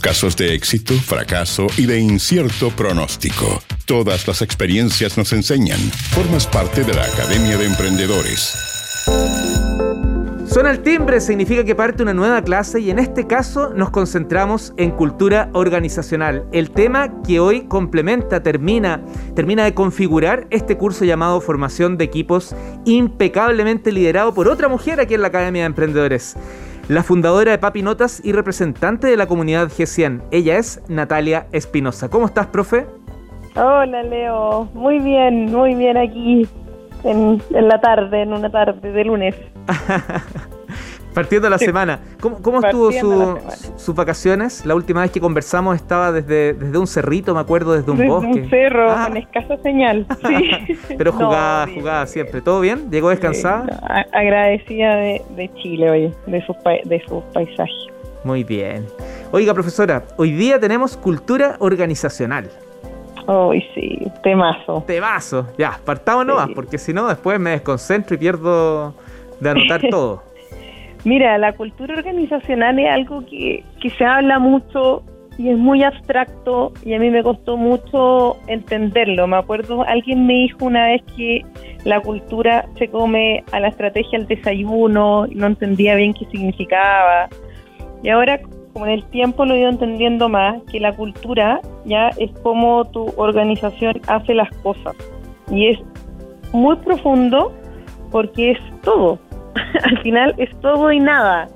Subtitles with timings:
[0.00, 3.62] Casos de éxito, fracaso y de incierto pronóstico.
[3.86, 5.78] Todas las experiencias nos enseñan.
[6.10, 8.54] Formas parte de la Academia de Emprendedores.
[10.46, 14.72] Suena el timbre, significa que parte una nueva clase y en este caso nos concentramos
[14.76, 16.46] en cultura organizacional.
[16.52, 19.02] El tema que hoy complementa, termina,
[19.34, 22.54] termina de configurar este curso llamado Formación de Equipos,
[22.84, 26.36] impecablemente liderado por otra mujer aquí en la Academia de Emprendedores
[26.88, 30.22] la fundadora de Papi Notas y representante de la comunidad G100.
[30.30, 32.08] Ella es Natalia Espinosa.
[32.08, 32.86] ¿Cómo estás, profe?
[33.56, 34.68] Hola, Leo.
[34.74, 36.48] Muy bien, muy bien aquí
[37.02, 39.34] en, en la tarde, en una tarde de lunes.
[41.16, 41.98] Partiendo la semana.
[42.20, 43.38] ¿Cómo, cómo estuvo su,
[43.78, 44.66] sus vacaciones?
[44.66, 48.42] La última vez que conversamos estaba desde, desde un cerrito, me acuerdo, desde un bosque.
[48.42, 49.06] un cerro, ah.
[49.08, 50.06] con escasa señal.
[50.26, 50.76] Sí.
[50.98, 52.42] Pero jugaba, jugaba siempre.
[52.42, 52.90] ¿Todo bien?
[52.90, 53.64] ¿Llegó descansada?
[54.12, 57.86] agradecida de, de, Chile, hoy, de sus, de sus paisajes.
[58.22, 58.84] Muy bien.
[59.32, 62.50] Oiga, profesora, hoy día tenemos cultura organizacional.
[63.26, 64.84] Uy, sí, temazo.
[64.86, 65.46] Temazo.
[65.56, 68.92] Ya, partamos nomás, porque si no, después me desconcentro y pierdo
[69.40, 70.26] de anotar todo.
[71.06, 75.04] Mira, la cultura organizacional es algo que, que se habla mucho
[75.38, 79.28] y es muy abstracto y a mí me costó mucho entenderlo.
[79.28, 81.46] Me acuerdo, alguien me dijo una vez que
[81.84, 87.28] la cultura se come a la estrategia del desayuno y no entendía bien qué significaba.
[88.02, 88.40] Y ahora,
[88.72, 92.84] como en el tiempo lo he ido entendiendo más, que la cultura ya es como
[92.86, 94.96] tu organización hace las cosas.
[95.52, 95.78] Y es
[96.52, 97.52] muy profundo
[98.10, 99.20] porque es todo.
[99.82, 101.48] al final es todo y nada.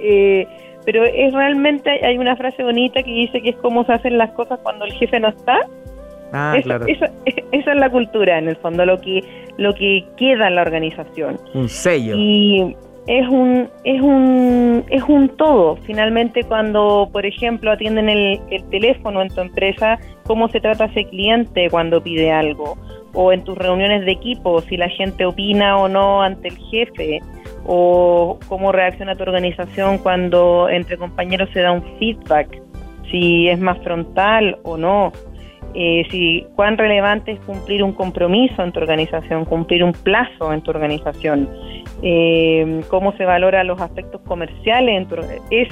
[0.00, 0.46] Eh,
[0.86, 4.30] pero es realmente, hay una frase bonita que dice que es cómo se hacen las
[4.30, 5.58] cosas cuando el jefe no está.
[6.32, 6.86] Ah, claro.
[6.88, 7.10] esa,
[7.50, 9.22] es la cultura, en el fondo, lo que,
[9.58, 11.40] lo que queda en la organización.
[11.54, 12.14] Un sello.
[12.16, 12.76] Y
[13.08, 15.76] es un, es un, es un todo.
[15.86, 21.04] Finalmente, cuando, por ejemplo, atienden el, el teléfono en tu empresa, cómo se trata ese
[21.04, 22.76] cliente cuando pide algo,
[23.12, 27.20] o en tus reuniones de equipo, si la gente opina o no ante el jefe,
[27.66, 32.62] o cómo reacciona tu organización cuando entre compañeros se da un feedback,
[33.10, 35.12] si es más frontal o no,
[35.74, 40.62] eh, si cuán relevante es cumplir un compromiso en tu organización, cumplir un plazo en
[40.62, 41.48] tu organización,
[42.02, 45.16] eh, cómo se valora los aspectos comerciales, en tu,
[45.50, 45.68] es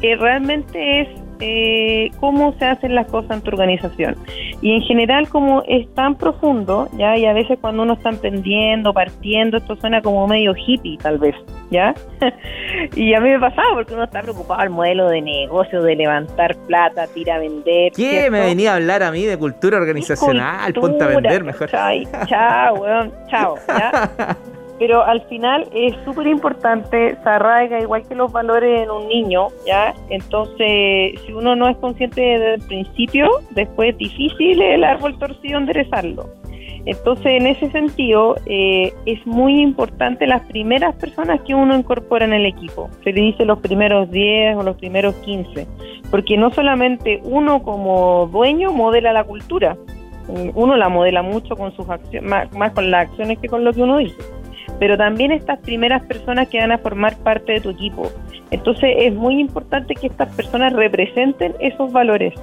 [0.00, 1.08] que realmente es
[1.40, 4.16] eh, cómo se hacen las cosas en tu organización.
[4.62, 7.16] Y en general, como es tan profundo, ¿ya?
[7.16, 11.34] Y a veces cuando uno está emprendiendo, partiendo, esto suena como medio hippie, tal vez,
[11.70, 11.94] ¿ya?
[12.96, 16.56] y a mí me pasaba porque uno está preocupado al modelo de negocio, de levantar
[16.66, 17.92] plata, tira a vender.
[17.92, 20.72] ¿Qué me venía a hablar a mí de cultura organizacional?
[20.74, 21.70] Ponte a vender mejor.
[21.70, 24.36] chao, weón, chao, ¿ya?
[24.78, 29.48] pero al final es súper importante, se arraiga igual que los valores en un niño,
[29.66, 29.94] ¿ya?
[30.10, 35.58] Entonces, si uno no es consciente desde el principio, después es difícil el árbol torcido
[35.58, 36.28] enderezarlo.
[36.86, 42.34] Entonces, en ese sentido, eh, es muy importante las primeras personas que uno incorpora en
[42.34, 42.90] el equipo.
[43.04, 45.66] Se le dice los primeros 10 o los primeros 15,
[46.10, 49.76] porque no solamente uno como dueño modela la cultura,
[50.54, 53.82] uno la modela mucho con sus acciones, más con las acciones que con lo que
[53.82, 54.16] uno dice
[54.78, 58.10] pero también estas primeras personas que van a formar parte de tu equipo.
[58.50, 62.34] Entonces es muy importante que estas personas representen esos valores.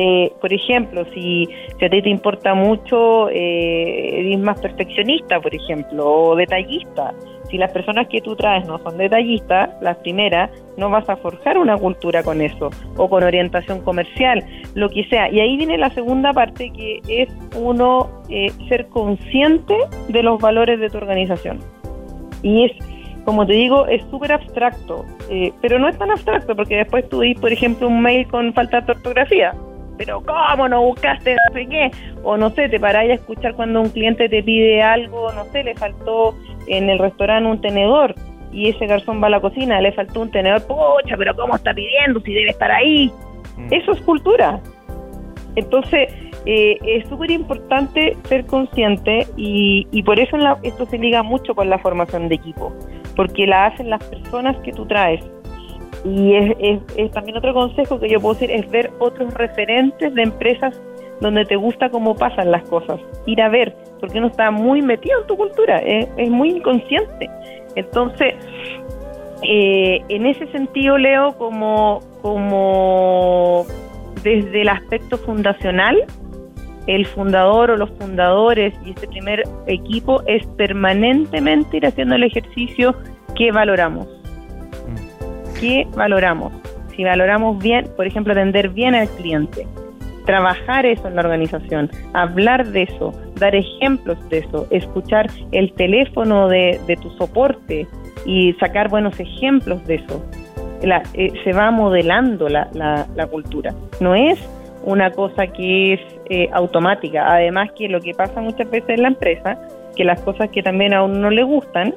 [0.00, 1.48] Eh, por ejemplo, si,
[1.84, 7.12] a ti te importa mucho, eh, eres más perfeccionista, por ejemplo, o detallista,
[7.50, 11.58] si las personas que tú traes no son detallistas, las primeras, no vas a forjar
[11.58, 14.44] una cultura con eso, o con orientación comercial,
[14.74, 15.32] lo que sea.
[15.32, 19.74] Y ahí viene la segunda parte, que es uno eh, ser consciente
[20.06, 21.58] de los valores de tu organización.
[22.44, 22.72] Y es,
[23.24, 27.22] como te digo, es súper abstracto, eh, pero no es tan abstracto, porque después tú
[27.22, 29.54] dis, por ejemplo, un mail con falta de ortografía
[29.98, 31.90] pero ¿cómo no buscaste no sé qué?
[32.22, 35.64] O no sé, te paráis a escuchar cuando un cliente te pide algo, no sé,
[35.64, 36.34] le faltó
[36.68, 38.14] en el restaurante un tenedor
[38.52, 41.74] y ese garzón va a la cocina, le faltó un tenedor, pocha, pero ¿cómo está
[41.74, 43.12] pidiendo si debe estar ahí?
[43.56, 43.72] Mm.
[43.72, 44.60] Eso es cultura.
[45.56, 46.08] Entonces,
[46.46, 51.68] eh, es súper importante ser consciente y, y por eso esto se liga mucho con
[51.68, 52.72] la formación de equipo,
[53.16, 55.20] porque la hacen las personas que tú traes
[56.04, 60.80] y es, también otro consejo que yo puedo decir, es ver otros referentes de empresas
[61.20, 65.20] donde te gusta cómo pasan las cosas, ir a ver, porque uno está muy metido
[65.20, 67.28] en tu cultura, es, muy inconsciente.
[67.74, 68.34] Entonces,
[69.42, 73.66] eh, en ese sentido, Leo, como, como
[74.22, 76.04] desde el aspecto fundacional,
[76.86, 82.94] el fundador o los fundadores y este primer equipo es permanentemente ir haciendo el ejercicio
[83.36, 84.17] que valoramos
[85.58, 86.52] ¿Qué valoramos?
[86.98, 89.68] si valoramos bien, por ejemplo, atender bien al cliente,
[90.26, 96.48] trabajar eso en la organización, hablar de eso, dar ejemplos de eso, escuchar el teléfono
[96.48, 97.86] de, tu soporte
[98.26, 100.24] y sacar buenos ejemplos de eso.
[101.14, 103.72] Eh, se va modelando la, la, cultura.
[104.00, 104.40] No es
[104.82, 106.00] una cosa que es
[106.30, 107.32] eh, automática.
[107.32, 109.56] Además que lo que pasa muchas veces en la empresa,
[109.94, 111.94] que las cosas que también a uno no le gustan,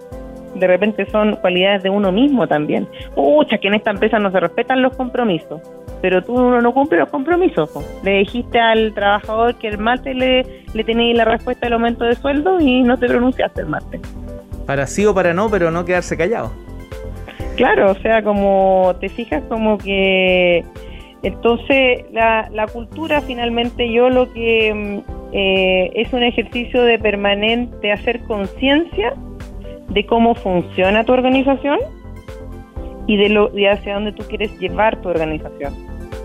[0.55, 2.87] de repente son cualidades de uno mismo también.
[3.15, 5.61] Pucha, que en esta empresa no se respetan los compromisos,
[6.01, 7.69] pero tú uno no cumple los compromisos.
[8.03, 12.15] Le dijiste al trabajador que el martes le, le tenías la respuesta del aumento de
[12.15, 14.01] sueldo y no te pronunciaste el martes.
[14.65, 16.51] Para sí o para no, pero no quedarse callado.
[17.55, 20.63] Claro, o sea, como te fijas como que...
[21.23, 27.91] Entonces, la, la cultura finalmente yo lo que mm, eh, es un ejercicio de permanente
[27.91, 29.13] hacer conciencia
[29.93, 31.79] de cómo funciona tu organización
[33.07, 35.73] y de, hacia dónde tú quieres llevar tu organización.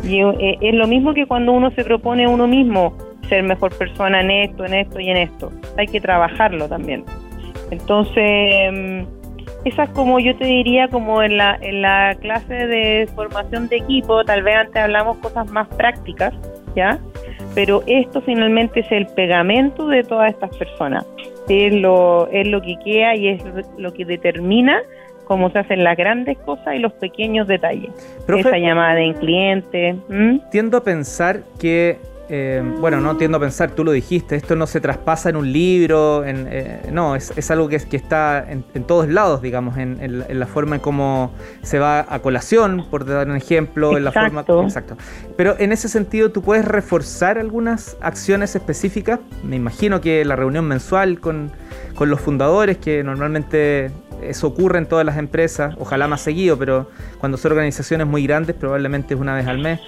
[0.02, 2.96] Y eh, es lo mismo que cuando uno se propone a uno mismo
[3.28, 5.50] ser mejor persona en esto, en esto y en esto.
[5.76, 7.04] Hay que trabajarlo también.
[7.70, 9.16] Entonces, mm,
[9.64, 13.78] esa es como yo te diría, como en la, en la clase de formación de
[13.78, 16.32] equipo, tal vez antes hablamos cosas más prácticas,
[16.76, 17.00] ¿ya?
[17.56, 21.04] Pero esto finalmente es el pegamento de todas estas personas
[21.48, 23.42] es lo, es lo que queda y es
[23.78, 24.82] lo que determina
[25.24, 27.90] cómo se hacen las grandes cosas y los pequeños detalles.
[28.28, 29.96] Esa llamada en cliente.
[30.50, 34.66] Tiendo a pensar que eh, bueno, no tiendo a pensar, tú lo dijiste, esto no
[34.66, 39.08] se traspasa en un libro, en, eh, no, es, algo que, que está en, todos
[39.08, 41.32] lados, digamos, en, la forma en cómo
[41.62, 44.44] se va a colación, por dar un ejemplo, en la forma...
[44.64, 44.96] Exacto.
[45.36, 49.20] Pero en ese sentido, ¿tú puedes reforzar algunas acciones específicas?
[49.44, 51.52] Me imagino que la reunión mensual con,
[51.94, 56.90] con los fundadores, que normalmente eso ocurre en todas las empresas, ojalá más seguido, pero
[57.18, 59.80] cuando son organizaciones muy grandes probablemente es una vez al mes.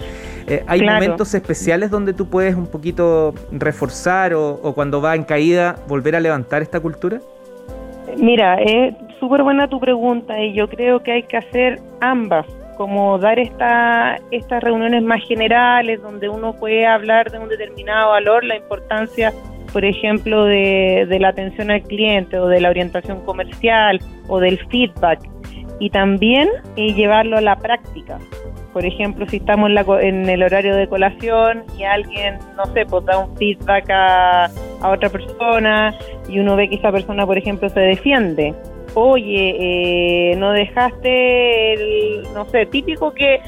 [0.49, 5.75] Eh, ¿Hay momentos especiales donde tú puedes un poquito reforzar o, cuando va en caída
[5.87, 7.19] volver a levantar esta cultura?
[8.17, 12.47] Mira, es súper buena tu pregunta y yo creo que hay que hacer ambas,
[12.77, 18.43] como dar esta, estas reuniones más generales donde uno puede hablar de un determinado valor,
[18.43, 19.31] la importancia
[19.71, 24.57] por ejemplo, de, de, la atención al cliente o de la orientación comercial o del
[24.69, 25.19] feedback
[25.79, 28.19] y también eh, llevarlo a la práctica.
[28.79, 32.85] Por ejemplo, si estamos en, la, en, el horario de colación y alguien, no sé,
[32.85, 35.93] pues da un feedback a, a otra persona
[36.29, 38.55] y uno ve que esa persona, por ejemplo, se defiende.
[38.93, 43.41] Oye, eh, no dejaste el, no sé, típico que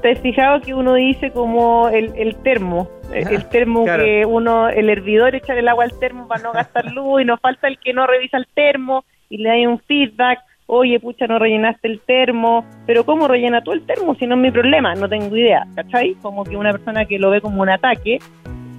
[0.00, 4.90] te has fijado que uno dice como el, el termo, el termo que uno, el
[4.90, 7.92] hervidor echa el agua al termo para no gastar luz y nos falta el que
[7.92, 10.38] no revisa el termo y le da un feedback,
[10.68, 14.40] oye, pucha, no rellenaste el termo, pero ¿cómo rellena tú el termo si no es
[14.40, 14.94] mi problema?
[14.94, 16.14] No tengo idea, ¿cachai?
[16.22, 18.18] Como que una persona que lo ve como un ataque,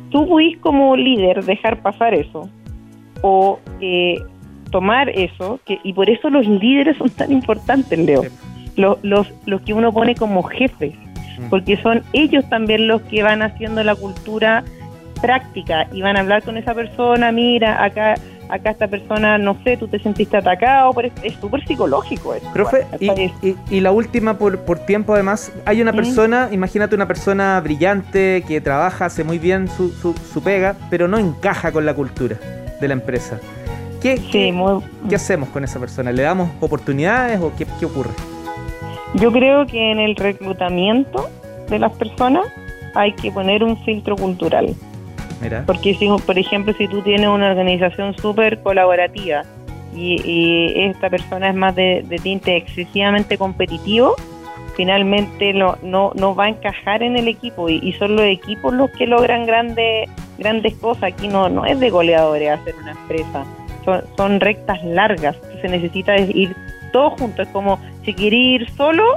[0.09, 2.49] tú pudís como líder dejar pasar eso
[3.21, 4.15] o eh,
[4.71, 8.23] tomar eso, que, y por eso los líderes son tan importantes, Leo,
[8.77, 10.93] los, los, los que uno pone como jefes
[11.49, 14.63] porque son ellos también los que van haciendo la cultura
[15.21, 18.15] práctica y van a hablar con esa persona, mira, acá
[18.49, 22.51] acá esta persona, no sé, tú te sentiste atacado, pero es súper psicológico eso.
[22.51, 28.43] Profe, y, la última por, por tiempo además, hay una persona, imagínate una persona brillante
[28.47, 32.37] que trabaja, hace muy bien su, su, pega, pero no encaja con la cultura
[32.81, 33.39] de la empresa.
[34.01, 36.11] ¿Qué, qué, hacemos con esa persona?
[36.11, 38.11] ¿Le damos oportunidades o qué, qué ocurre?
[39.15, 41.29] Yo creo que en el reclutamiento
[41.69, 42.45] de las personas
[42.95, 44.73] hay que poner un filtro cultural.
[45.65, 49.43] Porque si, por ejemplo, si tú tienes una organización súper colaborativa
[49.95, 54.15] y, esta persona es más de, tinte excesivamente competitivo,
[54.75, 58.89] finalmente no, no, no va a encajar en el equipo y, son los equipos los
[58.91, 61.13] que logran grandes grandes cosas.
[61.13, 63.45] Aquí no, no es de goleadores hacer una empresa,
[63.85, 66.55] son, son rectas largas, se necesita ir
[66.91, 69.15] todos juntos, es como si querés ir solo,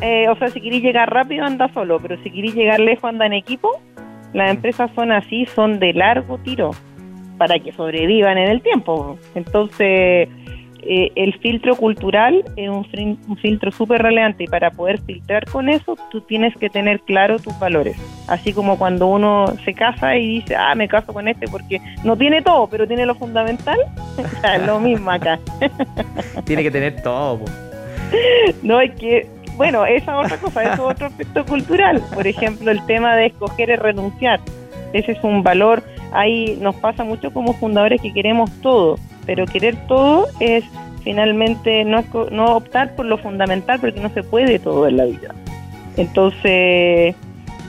[0.00, 3.26] eh, o sea, si querés llegar rápido anda solo, pero si querés llegar lejos anda
[3.26, 3.80] en equipo,
[4.32, 6.70] las empresas son así, son de largo tiro
[7.38, 9.18] para que sobrevivan en el tiempo.
[9.34, 10.28] Entonces,
[10.82, 12.84] eh, el filtro cultural es un,
[13.36, 17.58] filtro súper relevante y para poder filtrar con eso tú tienes que tener claro tus
[17.58, 17.96] valores.
[18.26, 22.16] Así como cuando uno se casa y dice, ah, me caso con este porque no
[22.16, 23.78] tiene todo, pero tiene lo fundamental,
[24.54, 25.38] es lo mismo acá.
[26.44, 27.40] tiene que tener todo.
[28.62, 29.26] No, hay que,
[29.58, 32.02] bueno, esa otra cosa, es otro aspecto cultural.
[32.14, 34.40] Por ejemplo, el tema de escoger y renunciar.
[34.94, 38.96] Ese es un valor, ahí nos pasa mucho como fundadores que queremos todo
[39.28, 40.64] pero querer todo es
[41.04, 45.34] finalmente no, no optar por lo fundamental porque no se puede todo en la vida.
[45.98, 47.14] Entonces,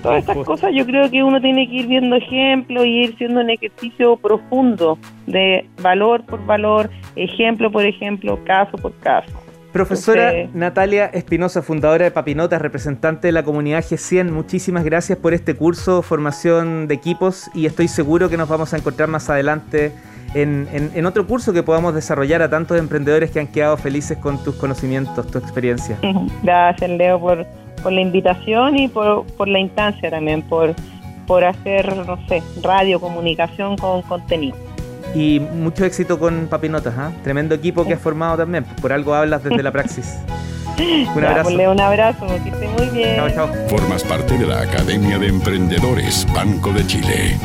[0.01, 3.41] todas estas cosas yo creo que uno tiene que ir viendo ejemplos y ir siendo
[3.41, 9.37] un ejercicio profundo de valor por valor, ejemplo por ejemplo, caso por caso.
[9.71, 15.55] Profesora Natalia Espinosa, fundadora de Papinotas, representante de la comunidad G100, muchísimas gracias por este
[15.55, 19.91] curso, formación de equipos y estoy seguro que nos vamos a encontrar más adelante
[20.33, 24.55] en, otro curso que podamos desarrollar a tantos emprendedores que han quedado felices con tus
[24.55, 25.97] conocimientos, tu experiencia.
[26.43, 27.45] Gracias, Leo, por,
[27.83, 30.73] por la invitación y por, por la instancia también, por,
[31.27, 34.55] por hacer, no sé, radio, comunicación con contenido.
[35.13, 37.11] Y mucho éxito con Papinotas, ¿ah?
[37.23, 38.63] tremendo equipo que has formado también.
[38.81, 40.17] Por algo hablas desde la praxis.
[41.15, 41.49] Un abrazo.
[41.49, 43.21] Un abrazo, que esté muy bien.
[43.67, 47.37] Formas parte de la Academia de Emprendedores Banco de Chile.